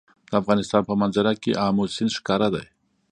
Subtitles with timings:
[0.29, 2.65] د افغانستان په منظره کې آمو سیند ښکاره دی.